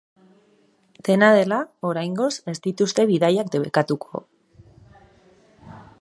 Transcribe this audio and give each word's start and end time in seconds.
Dena 1.09 1.27
dela, 1.39 1.59
oraingoz 1.91 2.31
ez 2.53 2.55
dituzte 2.69 3.07
bidaiak 3.13 3.53
debekatuko. 3.57 4.23